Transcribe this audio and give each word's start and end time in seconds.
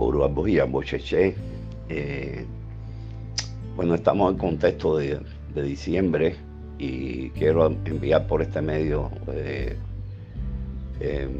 Y 0.00 0.60
Bocheche. 0.60 1.34
Eh, 1.88 2.46
bueno, 3.74 3.94
estamos 3.96 4.32
en 4.32 4.38
contexto 4.38 4.96
de, 4.96 5.20
diciembre 5.54 6.36
y 6.78 7.30
quiero 7.30 7.66
enviar 7.66 8.28
por 8.28 8.42
este 8.42 8.62
medio 8.62 9.10
eh, 9.32 9.76
em, 11.00 11.30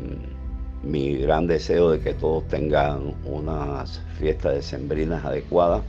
mi 0.82 1.18
gran 1.18 1.46
deseo 1.46 1.90
de 1.90 2.00
que 2.00 2.14
todos 2.14 2.48
tengan 2.48 3.14
unas 3.24 4.02
fiestas 4.18 4.54
decembrinas 4.54 5.24
adecuadas. 5.24 5.82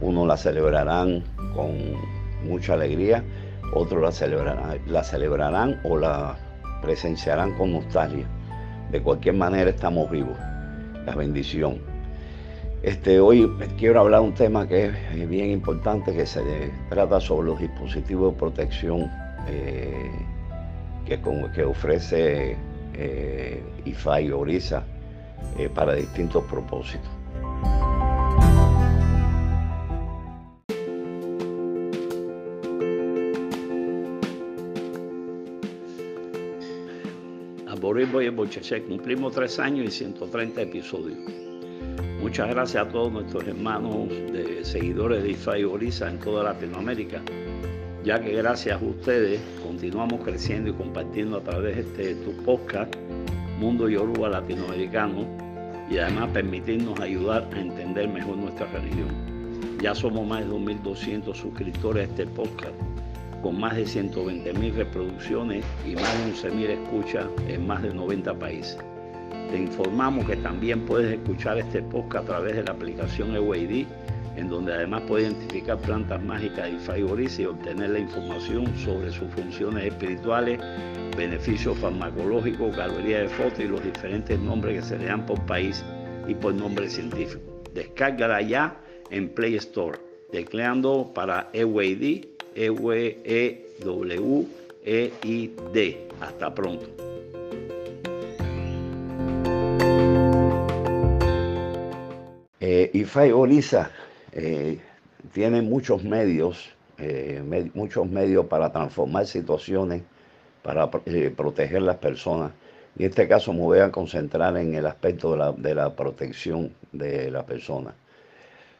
Unos 0.00 0.26
la 0.26 0.36
celebrarán 0.36 1.22
con 1.54 1.70
mucha 2.44 2.74
alegría, 2.74 3.22
otros 3.74 4.02
la 4.02 5.02
celebrarán 5.02 5.80
o 5.84 5.96
la 5.96 6.36
presenciarán 6.82 7.56
con 7.56 7.72
nostalgia. 7.72 8.26
De 8.90 9.00
cualquier 9.00 9.36
manera 9.36 9.70
estamos 9.70 10.10
vivos 10.10 10.36
la 11.06 11.14
bendición. 11.14 11.91
Este, 12.82 13.20
hoy 13.20 13.48
quiero 13.78 14.00
hablar 14.00 14.22
de 14.22 14.26
un 14.26 14.34
tema 14.34 14.66
que 14.66 14.86
es 14.86 15.28
bien 15.28 15.50
importante, 15.50 16.12
que 16.12 16.26
se 16.26 16.42
trata 16.88 17.20
sobre 17.20 17.46
los 17.46 17.60
dispositivos 17.60 18.32
de 18.32 18.38
protección 18.40 19.08
eh, 19.46 20.10
que, 21.06 21.64
ofrece 21.64 22.56
eh, 22.94 23.62
IFA 23.84 24.20
y 24.22 24.30
Orisa 24.32 24.84
eh, 25.58 25.68
para 25.72 25.94
distintos 25.94 26.42
propósitos. 26.44 27.10
y 38.00 38.28
Bocheche 38.30 38.82
cumplimos 38.84 39.32
tres 39.34 39.58
años 39.58 39.86
y 39.86 39.90
130 39.90 40.62
episodios. 40.62 41.51
Muchas 42.32 42.48
gracias 42.48 42.86
a 42.86 42.88
todos 42.88 43.12
nuestros 43.12 43.46
hermanos 43.46 44.08
seguidores 44.62 45.22
de 45.22 45.32
IFA 45.32 45.58
y 45.58 45.64
Orisa 45.64 46.08
en 46.08 46.18
toda 46.18 46.42
Latinoamérica, 46.42 47.20
ya 48.04 48.22
que 48.22 48.32
gracias 48.32 48.80
a 48.80 48.82
ustedes 48.82 49.38
continuamos 49.62 50.22
creciendo 50.24 50.70
y 50.70 50.72
compartiendo 50.72 51.36
a 51.36 51.42
través 51.42 51.76
de 51.94 52.12
este 52.12 52.24
tu 52.24 52.32
podcast 52.42 52.96
Mundo 53.58 53.86
Yoruba 53.86 54.30
Latinoamericano 54.30 55.26
y 55.90 55.98
además 55.98 56.30
permitirnos 56.30 56.98
ayudar 57.00 57.46
a 57.52 57.60
entender 57.60 58.08
mejor 58.08 58.38
nuestra 58.38 58.66
religión. 58.68 59.08
Ya 59.82 59.94
somos 59.94 60.26
más 60.26 60.40
de 60.40 60.50
2.200 60.52 61.34
suscriptores 61.34 62.08
a 62.08 62.10
este 62.12 62.26
podcast 62.28 62.72
con 63.42 63.60
más 63.60 63.76
de 63.76 63.84
120 63.84 64.54
mil 64.54 64.74
reproducciones 64.74 65.66
y 65.86 65.96
más 65.96 66.18
de 66.24 66.30
11 66.30 66.50
mil 66.52 66.70
escuchas 66.70 67.26
en 67.46 67.66
más 67.66 67.82
de 67.82 67.92
90 67.92 68.38
países. 68.38 68.78
Te 69.52 69.58
informamos 69.58 70.26
que 70.26 70.36
también 70.36 70.86
puedes 70.86 71.12
escuchar 71.12 71.58
este 71.58 71.82
podcast 71.82 72.24
a 72.24 72.26
través 72.26 72.56
de 72.56 72.62
la 72.62 72.70
aplicación 72.72 73.36
EWID, 73.36 73.84
en 74.36 74.48
donde 74.48 74.72
además 74.72 75.02
puedes 75.06 75.30
identificar 75.30 75.76
plantas 75.76 76.22
mágicas 76.22 76.70
y 76.70 76.78
favoritas 76.78 77.38
y 77.38 77.44
obtener 77.44 77.90
la 77.90 77.98
información 77.98 78.74
sobre 78.78 79.12
sus 79.12 79.30
funciones 79.34 79.84
espirituales, 79.84 80.58
beneficios 81.18 81.76
farmacológicos, 81.76 82.74
galería 82.74 83.18
de 83.18 83.28
fotos 83.28 83.60
y 83.60 83.68
los 83.68 83.84
diferentes 83.84 84.40
nombres 84.40 84.80
que 84.80 84.88
se 84.88 84.98
le 84.98 85.04
dan 85.04 85.26
por 85.26 85.38
país 85.44 85.84
y 86.26 86.34
por 86.34 86.54
nombre 86.54 86.88
científico. 86.88 87.42
Descárgala 87.74 88.40
ya 88.40 88.80
en 89.10 89.28
Play 89.28 89.56
Store, 89.56 89.98
tecleando 90.30 91.12
para 91.14 91.50
EWID 91.52 92.24
e-W-E-I-D. 92.54 93.28
Hasta 96.22 96.54
pronto. 96.54 96.86
Eh, 102.64 102.92
IFAI 102.94 103.32
Olisa 103.32 103.90
eh, 104.30 104.78
tiene 105.32 105.62
muchos 105.62 106.04
medios, 106.04 106.70
eh, 106.96 107.42
muchos 107.74 108.06
medios 108.08 108.46
para 108.46 108.70
transformar 108.70 109.26
situaciones, 109.26 110.04
para 110.62 110.88
eh, 111.06 111.34
proteger 111.36 111.82
las 111.82 111.96
personas. 111.96 112.52
En 112.96 113.06
este 113.06 113.26
caso 113.26 113.52
me 113.52 113.62
voy 113.62 113.80
a 113.80 113.90
concentrar 113.90 114.56
en 114.58 114.76
el 114.76 114.86
aspecto 114.86 115.32
de 115.32 115.38
la, 115.38 115.50
de 115.50 115.74
la 115.74 115.96
protección 115.96 116.72
de 116.92 117.32
la 117.32 117.44
persona. 117.44 117.96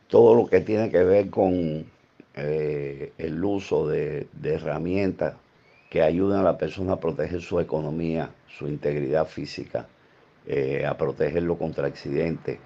Todo 0.07 0.37
lo 0.37 0.47
que 0.47 0.61
tiene 0.61 0.89
que 0.89 1.03
ver 1.03 1.29
con 1.29 1.85
eh, 2.37 3.13
el 3.19 3.45
uso 3.45 3.89
de, 3.89 4.29
herramientas 4.45 5.35
que 5.91 6.03
ayudan 6.03 6.39
a 6.39 6.45
la 6.45 6.57
persona 6.57 6.93
a 6.93 7.01
proteger 7.01 7.41
su 7.41 7.59
economía, 7.59 8.31
su 8.47 8.69
integridad 8.69 9.27
física, 9.27 9.89
a 10.87 10.97
protegerlo 10.97 11.57
contra 11.57 11.87
accidentes, 11.87 12.59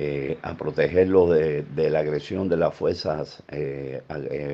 eh, 0.00 0.38
a 0.42 0.54
protegerlo 0.54 1.28
de, 1.28 1.64
la 1.90 1.98
agresión 1.98 2.48
de 2.48 2.56
las 2.56 2.74
fuerzas 2.74 3.42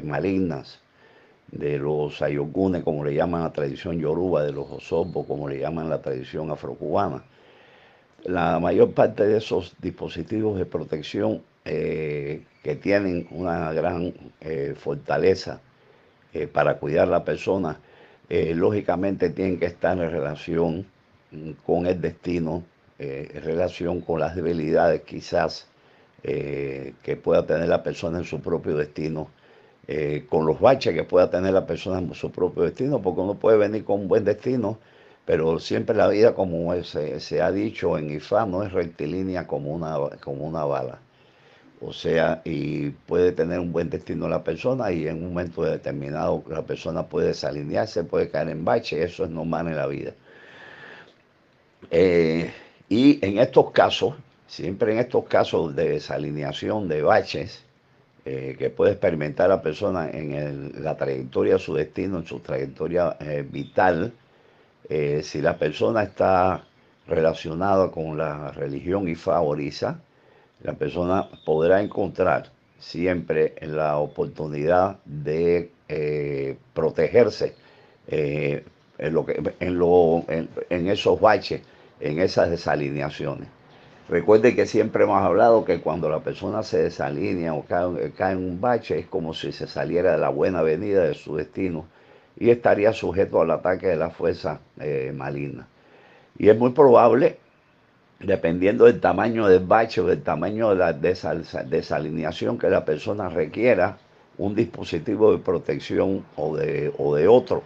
malignas, 0.02 0.80
de 1.50 1.78
los 1.78 2.22
ayogunes, 2.22 2.82
como 2.82 3.04
le 3.04 3.14
llaman 3.14 3.42
la 3.42 3.52
tradición 3.52 4.00
yoruba, 4.00 4.42
de 4.42 4.52
los 4.52 4.70
osobos, 4.70 5.26
como 5.26 5.48
le 5.48 5.58
llaman 5.58 5.90
la 5.90 6.00
tradición 6.00 6.50
afrocubana. 6.50 7.22
La 8.24 8.58
mayor 8.58 8.92
parte 8.92 9.26
de 9.26 9.36
esos 9.36 9.74
dispositivos 9.80 10.56
de 10.58 10.64
protección 10.64 11.42
que 12.64 12.76
tienen 12.76 13.28
una 13.30 13.72
gran 13.74 14.14
eh, 14.40 14.74
fortaleza 14.74 15.60
eh, 16.32 16.46
para 16.46 16.78
cuidar 16.78 17.08
a 17.08 17.10
la 17.10 17.24
persona, 17.24 17.78
eh, 18.30 18.54
lógicamente 18.54 19.28
tienen 19.30 19.58
que 19.58 19.66
estar 19.66 19.98
en 19.98 20.10
relación 20.10 20.86
mm, 21.30 21.50
con 21.66 21.86
el 21.86 22.00
destino, 22.00 22.64
en 22.98 23.42
relación 23.42 24.00
con 24.00 24.20
las 24.20 24.36
debilidades 24.36 25.02
quizás 25.02 25.66
que 26.22 27.20
pueda 27.22 27.46
tener 27.46 27.68
la 27.68 27.82
persona 27.82 28.18
en 28.18 28.24
su 28.24 28.40
propio 28.40 28.76
destino, 28.76 29.28
con 30.28 30.46
los 30.46 30.60
baches 30.60 30.94
que 30.94 31.04
pueda 31.04 31.28
tener 31.30 31.52
la 31.52 31.66
persona 31.66 31.98
en 31.98 32.14
su 32.14 32.30
propio 32.30 32.62
destino, 32.62 33.02
porque 33.02 33.20
uno 33.20 33.34
puede 33.34 33.58
venir 33.58 33.84
con 33.84 34.00
un 34.00 34.08
buen 34.08 34.24
destino, 34.24 34.78
pero 35.24 35.58
siempre 35.58 35.96
la 35.96 36.08
vida, 36.08 36.34
como 36.34 36.74
se, 36.82 37.42
ha 37.42 37.50
dicho 37.52 37.98
en 37.98 38.10
IFA, 38.10 38.46
no 38.46 38.62
es 38.62 38.72
rectilínea 38.72 39.46
como 39.46 39.72
una, 39.72 39.96
como 40.20 40.44
una 40.46 40.64
bala. 40.64 40.98
O 41.80 41.92
sea, 41.92 42.40
y 42.44 42.90
puede 42.90 43.32
tener 43.32 43.60
un 43.60 43.72
buen 43.72 43.90
destino 43.90 44.28
la 44.28 44.42
persona 44.42 44.90
y 44.92 45.06
en 45.06 45.16
un 45.22 45.34
momento 45.34 45.62
determinado 45.62 46.42
la 46.48 46.62
persona 46.62 47.06
puede 47.06 47.28
desalinearse, 47.28 48.04
puede 48.04 48.30
caer 48.30 48.48
en 48.50 48.64
bache, 48.64 49.02
eso 49.02 49.24
es 49.24 49.30
normal 49.30 49.68
en 49.68 49.76
la 49.76 49.86
vida. 49.86 50.12
Eh, 51.90 52.50
y 52.94 53.18
en 53.22 53.38
estos 53.38 53.70
casos, 53.72 54.14
siempre 54.46 54.92
en 54.92 54.98
estos 54.98 55.24
casos 55.24 55.74
de 55.74 55.88
desalineación 55.90 56.88
de 56.88 57.02
baches, 57.02 57.64
eh, 58.24 58.56
que 58.58 58.70
puede 58.70 58.92
experimentar 58.92 59.48
la 59.48 59.60
persona 59.60 60.10
en 60.10 60.72
la 60.82 60.96
trayectoria 60.96 61.54
de 61.54 61.58
su 61.58 61.74
destino, 61.74 62.18
en 62.18 62.26
su 62.26 62.40
trayectoria 62.40 63.16
eh, 63.20 63.44
vital, 63.48 64.12
si 65.22 65.40
la 65.40 65.56
persona 65.56 66.02
está 66.02 66.62
relacionada 67.06 67.90
con 67.90 68.18
la 68.18 68.50
religión 68.52 69.08
y 69.08 69.14
favoriza, 69.14 69.98
la 70.62 70.74
persona 70.74 71.28
podrá 71.44 71.80
encontrar 71.82 72.50
siempre 72.78 73.54
la 73.62 73.98
oportunidad 73.98 74.98
de 75.04 75.70
eh, 75.88 76.56
protegerse 76.72 77.54
eh, 78.08 78.64
en, 78.98 79.14
lo 79.14 79.24
que, 79.24 79.42
en, 79.60 79.78
lo, 79.78 80.24
en, 80.28 80.88
esos 80.88 81.20
baches, 81.20 81.62
en 82.00 82.18
esas 82.18 82.50
desalineaciones. 82.50 83.48
Recuerde 84.08 84.54
que 84.54 84.66
siempre 84.66 85.04
hemos 85.04 85.22
hablado 85.22 85.64
que 85.64 85.80
cuando 85.80 86.10
la 86.10 86.20
persona 86.20 86.62
se 86.62 86.82
desalinea 86.82 87.54
o 87.54 87.64
cae, 87.64 88.32
en 88.32 88.38
un 88.38 88.60
bache 88.60 88.98
es 88.98 89.06
como 89.06 89.32
si 89.32 89.50
se 89.50 89.66
saliera 89.66 90.12
de 90.12 90.18
la 90.18 90.28
buena 90.28 90.60
venida 90.60 91.04
de 91.04 91.14
su 91.14 91.36
destino 91.36 91.86
y 92.36 92.50
estaría 92.50 92.92
sujeto 92.92 93.40
al 93.40 93.50
ataque 93.50 93.86
de 93.86 93.96
la 93.96 94.10
fuerza 94.10 94.60
eh, 94.78 95.12
maligna. 95.14 95.66
Y 96.36 96.48
es 96.48 96.58
muy 96.58 96.70
probable 96.70 97.38
dependiendo 98.20 98.84
del 98.84 99.00
tamaño 99.00 99.48
del 99.48 99.64
bache 99.64 100.00
o 100.00 100.06
del 100.06 100.22
tamaño 100.22 100.70
de 100.70 100.76
la 100.76 100.92
desalineación 100.92 102.58
que 102.58 102.68
la 102.68 102.84
persona 102.84 103.28
requiera, 103.28 103.98
un 104.36 104.54
dispositivo 104.54 105.32
de 105.32 105.38
protección 105.38 106.24
o 106.36 106.56
de, 106.56 106.92
o 106.98 107.14
de 107.14 107.28
otro, 107.28 107.62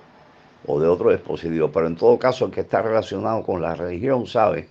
o 0.66 0.80
de 0.80 0.88
otro 0.88 1.10
dispositivo. 1.10 1.70
Pero 1.70 1.86
en 1.86 1.96
todo 1.96 2.18
caso, 2.18 2.46
el 2.46 2.52
que 2.52 2.60
está 2.60 2.82
relacionado 2.82 3.42
con 3.42 3.62
la 3.62 3.74
religión 3.74 4.26
sabe 4.26 4.68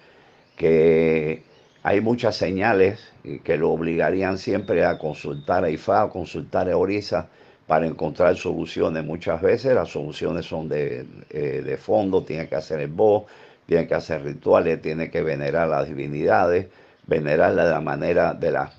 que 0.55 1.43
hay 1.83 2.01
muchas 2.01 2.35
señales 2.35 2.99
que 3.43 3.57
lo 3.57 3.71
obligarían 3.71 4.37
siempre 4.37 4.85
a 4.85 4.97
consultar 4.97 5.63
a 5.63 5.69
IFA, 5.69 6.03
a 6.03 6.09
consultar 6.09 6.69
a 6.69 6.77
Orisa 6.77 7.29
para 7.67 7.85
encontrar 7.85 8.35
soluciones. 8.37 9.03
Muchas 9.03 9.41
veces 9.41 9.75
las 9.75 9.89
soluciones 9.89 10.45
son 10.45 10.69
de, 10.69 11.05
eh, 11.29 11.61
de 11.63 11.77
fondo, 11.77 12.23
tiene 12.23 12.47
que 12.47 12.55
hacer 12.55 12.79
el 12.79 12.89
BO, 12.89 13.27
tiene 13.65 13.87
que 13.87 13.95
hacer 13.95 14.23
rituales, 14.23 14.81
tiene 14.81 15.11
que 15.11 15.21
venerar 15.21 15.63
a 15.65 15.79
las 15.79 15.87
divinidades, 15.87 16.67
venerarla 17.05 17.65
de 17.65 17.71
la 17.71 17.81
manera, 17.81 18.33
de 18.33 18.51
las 18.51 18.71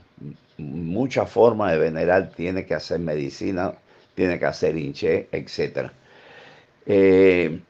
muchas 0.58 1.31
formas 1.31 1.72
de 1.72 1.78
venerar, 1.78 2.31
tiene 2.31 2.66
que 2.66 2.75
hacer 2.75 2.99
medicina, 2.99 3.75
tiene 4.14 4.38
que 4.38 4.46
hacer 4.46 4.76
hinché, 4.76 5.28
etc. 5.32 5.90
Eh, 6.88 7.61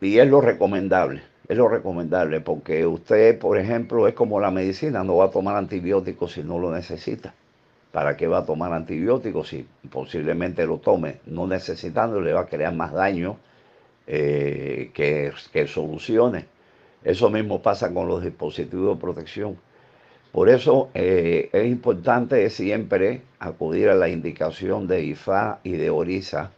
y 0.00 0.18
es 0.18 0.28
lo 0.28 0.40
recomendable, 0.40 1.22
es 1.48 1.56
lo 1.56 1.68
recomendable, 1.68 2.40
porque 2.40 2.86
usted, 2.86 3.38
por 3.38 3.58
ejemplo, 3.58 4.06
es 4.06 4.14
como 4.14 4.38
la 4.38 4.52
medicina, 4.52 5.02
no 5.02 5.16
va 5.16 5.26
a 5.26 5.30
tomar 5.30 5.56
antibióticos 5.56 6.32
si 6.32 6.44
no 6.44 6.60
lo 6.60 6.70
necesita. 6.72 7.34
¿Para 7.90 8.16
qué 8.16 8.28
va 8.28 8.38
a 8.38 8.46
tomar 8.46 8.72
antibióticos 8.72 9.48
si 9.48 9.66
posiblemente 9.90 10.66
lo 10.66 10.78
tome 10.78 11.16
no 11.26 11.46
necesitando? 11.48 12.20
Le 12.20 12.32
va 12.32 12.42
a 12.42 12.46
crear 12.46 12.72
más 12.74 12.92
daño 12.92 13.36
eh, 14.06 14.90
que, 14.94 15.32
que 15.52 15.66
soluciones. 15.66 16.44
Eso 17.02 17.30
mismo 17.30 17.62
pasa 17.62 17.92
con 17.92 18.08
los 18.08 18.22
dispositivos 18.22 18.96
de 18.96 19.00
protección. 19.00 19.58
Por 20.32 20.48
eso 20.48 20.90
eh, 20.94 21.50
es 21.52 21.66
importante 21.66 22.48
siempre 22.50 23.22
acudir 23.40 23.88
a 23.88 23.94
la 23.94 24.08
indicación 24.08 24.86
de 24.86 25.02
IFA 25.04 25.60
y 25.64 25.72
de 25.72 25.90
ORISA 25.90 26.50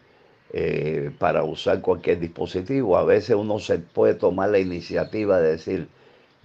eh, 0.53 1.11
para 1.19 1.45
usar 1.45 1.81
cualquier 1.81 2.21
dispositivo. 2.21 2.97
A 2.97 3.05
veces 3.05 3.37
uno 3.37 3.59
se 3.59 3.79
puede 3.79 4.15
tomar 4.15 4.51
la 4.51 4.59
iniciativa 4.59 5.41
de 5.41 5.53
decir, 5.53 5.89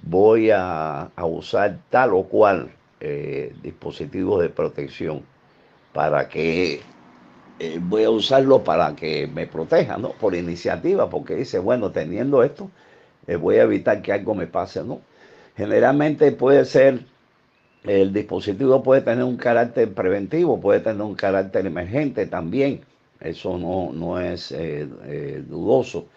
voy 0.03 0.50
a, 0.51 1.12
usar 1.18 1.80
tal 1.89 2.13
o 2.13 2.24
cual 2.24 2.71
eh, 3.00 3.53
dispositivo 3.62 4.39
de 4.39 4.50
protección 4.50 5.24
para 5.94 6.27
que 6.30 6.81
voy 7.81 8.03
a 8.03 8.09
usarlo 8.09 8.63
para 8.63 8.95
que 8.95 9.27
me 9.27 9.45
proteja, 9.45 9.98
¿no? 9.98 10.13
Por 10.13 10.33
iniciativa, 10.33 11.09
porque 11.09 11.36
dice, 11.36 11.59
bueno, 11.59 11.92
teniendo 11.92 12.44
esto, 12.44 12.71
voy 13.39 13.57
a 13.57 13.63
evitar 13.63 14.01
que 14.01 14.12
algo 14.12 14.33
me 14.33 14.48
pase, 14.48 14.83
¿no? 14.83 15.01
Generalmente 15.56 16.31
puede 16.31 16.65
ser 16.65 17.06
el 17.83 18.13
dispositivo 18.13 18.83
puede 18.83 19.01
tener 19.01 19.24
un 19.24 19.38
carácter 19.38 19.92
preventivo, 19.94 20.59
puede 20.59 20.81
tener 20.81 21.01
un 21.01 21.15
carácter 21.15 21.65
emergente 21.65 22.27
también. 22.27 22.81
Eso 23.21 23.57
no, 23.57 24.19
es 24.19 24.51
eh, 24.51 24.88
eh, 25.06 25.44
dudoso. 25.47 26.07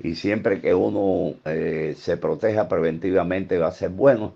Y 0.00 0.14
siempre 0.14 0.60
que 0.60 0.74
uno 0.74 1.36
eh, 1.44 1.94
se 1.96 2.16
proteja 2.16 2.68
preventivamente 2.68 3.58
va 3.58 3.68
a 3.68 3.72
ser 3.72 3.90
bueno. 3.90 4.34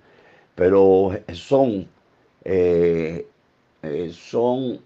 Pero 0.54 1.12
son, 1.34 1.86
son 4.12 4.80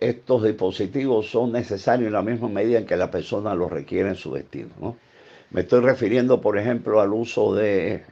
estos 0.00 0.42
dispositivos 0.42 1.30
son 1.30 1.52
necesarios 1.52 2.08
en 2.08 2.12
la 2.14 2.22
misma 2.22 2.48
medida 2.48 2.78
en 2.78 2.86
que 2.86 2.96
la 2.96 3.10
persona 3.10 3.54
los 3.54 3.70
requiere 3.70 4.08
en 4.08 4.16
su 4.16 4.34
destino. 4.34 4.96
Me 5.50 5.60
estoy 5.60 5.80
refiriendo, 5.80 6.40
por 6.40 6.58
ejemplo, 6.58 7.00
al 7.00 7.12
uso 7.12 7.54
de 7.54 8.02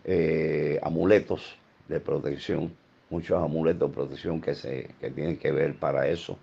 amuletos 0.82 1.56
de 1.88 1.98
protección 1.98 2.70
muchos 3.12 3.40
amuletos 3.40 3.90
de 3.90 3.94
protección 3.94 4.40
que, 4.40 4.54
se, 4.54 4.88
que 4.98 5.10
tienen 5.10 5.36
que 5.36 5.52
ver 5.52 5.74
para 5.74 6.08
eso, 6.08 6.38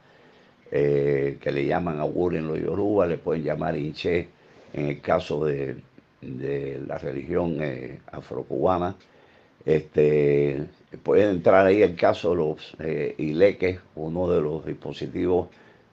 eh, 0.72 1.38
que 1.42 1.52
le 1.52 1.66
llaman 1.66 2.00
agur 2.00 2.36
en 2.36 2.48
los 2.48 2.60
yoruba, 2.60 3.08
le 3.08 3.18
pueden 3.18 3.44
llamar 3.44 3.76
inche 3.78 4.28
en 4.74 4.86
el 4.88 5.02
caso 5.02 5.46
de, 5.46 5.78
la 6.22 6.98
religión 6.98 7.58
eh, 7.62 8.00
afrocubana. 8.12 8.96
Este, 9.66 10.66
puede 11.04 11.30
entrar 11.30 11.66
ahí 11.66 11.82
el 11.82 11.96
caso 11.96 12.32
de 12.32 12.36
los 12.36 12.76
eh, 12.80 13.16
ileques, 13.18 13.80
uno 13.96 14.30
de 14.30 14.42
los 14.42 14.66
dispositivos 14.66 15.50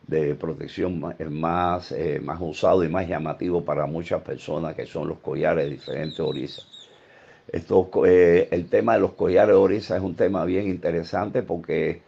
de 0.07 0.35
protección 0.35 1.01
más, 1.31 1.95
más 2.23 2.39
usado 2.41 2.85
y 2.85 2.89
más 2.89 3.09
llamativo 3.09 3.65
para 3.65 3.87
muchas 3.87 4.23
personas, 4.23 4.75
que 4.75 4.87
son 4.87 5.09
los 5.09 5.19
collares 5.19 5.65
de 5.65 5.71
diferentes 5.71 6.21
orizas. 6.21 6.77
Esto, 7.49 7.89
eh, 8.07 8.49
el 8.51 8.69
tema 8.69 8.95
de 8.95 9.01
los 9.01 9.13
collares 9.13 9.55
de 9.55 9.61
oriza 9.61 9.97
es 9.97 10.03
un 10.03 10.17
tema 10.17 10.45
bien 10.45 10.67
interesante 10.67 11.43
porque 11.43 12.03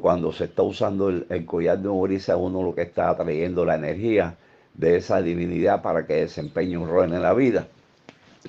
cuando 0.00 0.32
se 0.32 0.44
está 0.44 0.62
usando 0.62 1.08
el, 1.08 1.44
collar 1.44 1.78
de 1.78 1.88
oriza, 1.88 2.36
uno 2.36 2.62
lo 2.62 2.74
que 2.74 2.82
está 2.82 3.10
atrayendo 3.10 3.64
la 3.64 3.76
energía 3.76 4.36
de 4.74 4.96
esa 4.96 5.22
divinidad 5.22 5.82
para 5.82 6.06
que 6.06 6.14
desempeñe 6.14 6.76
un 6.76 6.88
rol 6.88 7.12
en 7.12 7.22
la 7.22 7.34
vida. 7.34 7.68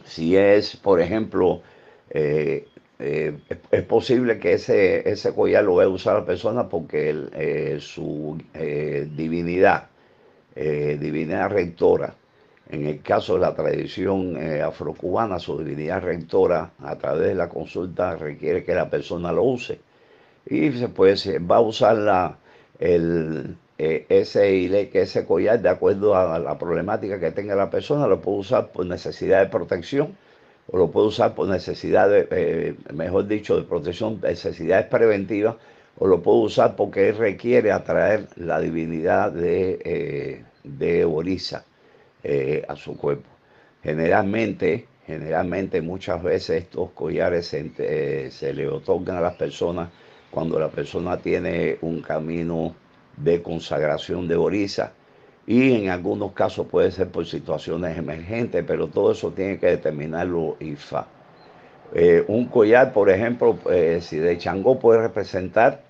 Si 0.06 0.36
es, 0.36 0.76
por 0.78 1.02
ejemplo, 1.02 1.62
eh, 2.10 2.68
eh, 3.00 3.38
es 3.72 3.84
posible 3.84 4.40
que 4.40 4.54
ese, 4.54 5.10
ese 5.10 5.34
collar 5.34 5.64
lo 5.64 5.76
vaya 5.76 5.90
a 5.90 5.94
usar 5.94 6.16
la 6.16 6.26
persona 6.26 6.68
porque 6.68 7.78
su 7.80 8.38
divinidad, 9.16 9.88
divinidad 10.56 11.50
rectora, 11.50 12.16
en 12.70 12.86
el 12.88 13.02
caso 13.02 13.36
de 13.36 13.42
la 13.42 13.54
tradición 13.54 14.38
eh, 14.38 14.62
afrocubana, 14.62 15.40
su 15.40 15.58
divinidad 15.58 16.02
rectora 16.02 16.72
a 16.80 16.96
través 16.96 17.28
de 17.28 17.36
la 17.36 17.48
consulta 17.48 18.16
requiere 18.16 18.64
que 18.64 18.74
la 18.74 18.90
persona 18.90 19.31
lo 19.31 19.44
use. 19.44 19.80
Y 20.45 20.71
se 20.74 20.88
puede, 20.89 21.39
va 21.39 21.57
a 21.57 21.62
usar 21.62 21.97
la, 21.97 22.38
el, 22.80 23.57
eh, 23.77 24.06
ese, 24.09 24.89
ese 24.94 25.25
collar 25.25 25.62
de 25.62 25.69
acuerdo 25.69 26.15
a 26.15 26.39
la 26.39 26.57
problemática 26.57 27.19
que 27.19 27.31
tenga 27.31 27.56
la 27.56 27.69
persona, 27.69 28.07
lo 28.07 28.21
puede 28.21 28.39
usar 28.39 28.71
por 28.71 28.86
necesidad 28.86 29.42
de 29.42 29.50
protección 29.50 30.15
o 30.68 30.77
lo 30.77 30.92
puede 30.92 31.07
usar 31.07 31.36
por 31.36 31.47
necesidad 31.47 32.09
de, 32.09 32.27
eh, 32.31 32.75
mejor 32.94 33.27
dicho, 33.27 33.56
de 33.56 33.63
protección, 33.63 34.19
necesidades 34.21 34.88
preventivas, 34.88 35.56
o 35.97 36.07
lo 36.07 36.21
puede 36.21 36.39
usar 36.39 36.75
porque 36.75 37.12
requiere 37.12 37.71
atraer 37.71 38.27
la 38.36 38.59
divinidad 38.59 39.31
de, 39.31 40.44
de 40.63 41.06
Orisa 41.06 41.65
eh, 42.24 42.65
a 42.68 42.75
su 42.75 42.97
cuerpo. 42.97 43.30
Generalmente, 43.83 44.88
generalmente 45.06 45.81
muchas 45.81 46.24
veces 46.24 46.63
estos 46.63 46.89
collares 46.92 47.47
se, 47.47 47.71
eh, 47.77 48.30
se 48.31 48.53
le 48.53 48.68
otorgan 48.68 49.18
a 49.18 49.21
las 49.21 49.36
personas 49.36 49.89
cuando 50.36 50.60
la 50.60 50.68
persona 50.68 51.18
tiene 51.18 51.78
un 51.82 52.02
camino 52.02 52.76
de 53.16 53.42
consagración 53.42 54.28
de 54.28 54.36
oriza 54.36 54.92
y 55.48 55.74
en 55.74 55.90
algunos 55.90 56.34
casos 56.34 56.68
puede 56.68 56.92
ser 56.92 57.08
por 57.08 57.26
situaciones 57.26 57.98
emergentes, 57.98 58.64
pero 58.68 58.88
todo 58.88 59.14
eso 59.14 59.32
tiene 59.32 59.58
que 59.58 59.68
determinarlo 59.68 60.58
IFA. 60.60 61.08
Eh, 61.94 62.26
un 62.28 62.48
collar, 62.48 62.92
por 62.92 63.10
ejemplo, 63.10 63.58
si 64.02 64.18
de 64.18 64.38
Changó 64.38 64.78
puede 64.78 65.00
representar 65.00 65.84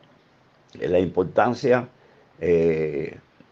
la 0.79 0.99
importancia 0.99 1.87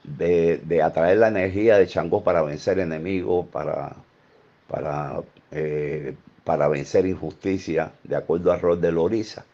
de, 0.04 0.82
atraer 0.84 1.18
la 1.18 1.30
energía 1.30 1.78
de 1.78 1.88
Changó 1.88 2.24
para 2.24 2.44
vencer 2.44 2.80
enemigos, 2.80 3.48
para, 3.48 3.96
para, 4.68 5.22
eh, 5.52 6.16
para 6.44 6.68
vencer 6.68 7.06
injusticia, 7.06 7.94
de 8.04 8.16
acuerdo 8.16 8.52
al 8.52 8.62
rol 8.62 8.82
de 8.82 8.92
Loriza. 8.92 9.46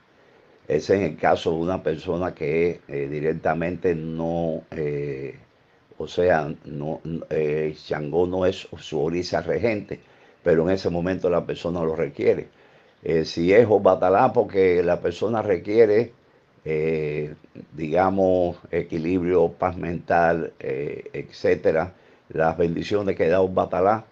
Es 0.69 0.89
el 0.89 1.17
caso 1.17 1.51
de 1.51 1.57
una 1.57 1.83
persona 1.83 2.33
que 2.33 2.79
eh, 2.87 3.07
directamente 3.09 3.95
no, 3.95 4.63
eh, 4.71 5.35
o 5.97 6.07
sea, 6.07 6.53
no, 6.65 7.01
Changó 7.85 8.27
no 8.27 8.45
es 8.45 8.67
su 8.77 9.01
Orisa 9.01 9.41
regente, 9.41 9.99
pero 10.43 10.63
en 10.63 10.75
ese 10.75 10.89
momento 10.89 11.29
la 11.29 11.45
persona 11.45 11.81
lo 11.81 11.95
requiere. 11.95 12.47
si 13.25 13.53
es 13.53 13.65
Obatalá, 13.67 14.31
porque 14.31 14.83
la 14.83 15.01
persona 15.01 15.41
requiere 15.41 16.13
eh, 16.65 17.33
digamos, 17.73 18.57
equilibrio, 18.71 19.51
paz 19.51 19.77
mental, 19.77 20.53
eh, 20.59 21.09
etcétera, 21.13 21.93
las 22.29 22.57
bendiciones 22.57 23.15
que 23.15 23.27
da 23.27 23.39
batalá. 23.41 24.05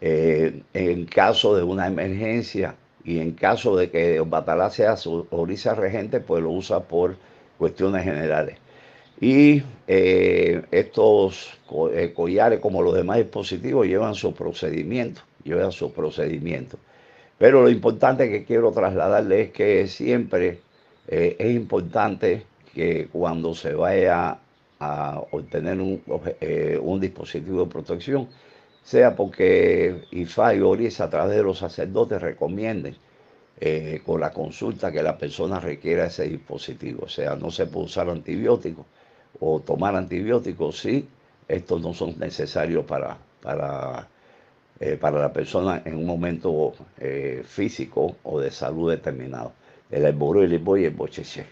Eh, 0.00 0.62
en 0.74 1.06
caso 1.06 1.56
de 1.56 1.62
una 1.62 1.86
emergencia 1.86 2.74
y 3.04 3.18
en 3.18 3.32
caso 3.32 3.76
de 3.76 3.90
que 3.90 4.20
un 4.20 4.30
batalá 4.30 4.70
sea 4.70 4.96
su 4.96 5.26
orisa 5.30 5.74
regente, 5.74 6.20
pues 6.20 6.42
lo 6.42 6.50
usa 6.50 6.80
por 6.80 7.16
cuestiones 7.58 8.04
generales. 8.04 8.56
Y 9.20 9.62
estos 9.86 11.58
collares, 12.14 12.60
como 12.60 12.82
los 12.82 12.94
demás 12.94 13.18
dispositivos, 13.18 13.86
llevan 13.86 14.14
su 14.14 14.34
procedimiento, 14.34 15.22
llevan 15.44 15.72
su 15.72 15.92
procedimiento. 15.92 16.78
Pero 17.38 17.62
lo 17.62 17.70
importante 17.70 18.30
que 18.30 18.44
quiero 18.44 18.72
trasladarle 18.72 19.42
es 19.42 19.50
que 19.50 19.86
siempre 19.86 20.60
eh, 21.08 21.36
es 21.38 21.54
importante 21.54 22.44
que 22.74 23.08
cuando 23.12 23.54
se 23.54 23.74
vaya 23.74 24.38
a 24.80 25.22
obtener 25.30 25.78
eh, 26.40 26.78
un, 26.80 27.00
dispositivo 27.00 27.64
de 27.64 27.70
protección, 27.70 28.28
sea 28.84 29.16
porque 29.16 30.04
IFA 30.12 30.54
y 30.54 30.60
ORIS 30.60 31.00
a 31.00 31.10
través 31.10 31.36
de 31.36 31.42
los 31.42 31.58
sacerdotes 31.58 32.22
recomienden 32.22 32.96
eh, 33.60 34.00
con 34.06 34.20
la 34.20 34.30
consulta 34.30 34.92
que 34.92 35.02
la 35.02 35.18
persona 35.18 35.58
requiera 35.58 36.06
ese 36.06 36.28
dispositivo. 36.28 37.06
O 37.06 37.08
sea, 37.08 37.34
no 37.34 37.50
se 37.50 37.66
puede 37.66 37.86
usar 37.86 38.08
antibióticos 38.08 38.86
o 39.40 39.60
tomar 39.60 39.96
antibióticos 39.96 40.78
si 40.80 41.08
estos 41.48 41.80
no 41.82 41.92
son 41.94 42.18
necesarios 42.18 42.84
para, 42.84 43.16
para, 43.42 44.08
para 45.00 45.18
la 45.18 45.32
persona 45.32 45.82
en 45.84 45.96
un 45.96 46.06
momento 46.06 46.74
físico 47.44 48.16
o 48.22 48.40
de 48.40 48.50
salud 48.50 48.90
determinado 48.90 49.52
el 49.90 50.06
alboro 50.06 50.42
y 50.42 50.46
el 50.46 50.52
y 50.52 50.84
el 50.84 50.90
bocheche. 50.90 51.46